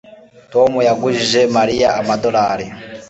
Tom 0.53 0.71
yagujije 0.87 1.41
Mariya 1.55 1.87
amadorari 1.99 2.65